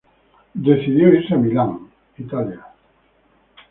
Decidió 0.55 1.13
irse 1.13 1.35
a 1.35 1.37
Milán, 1.37 1.87
Italia. 2.17 2.65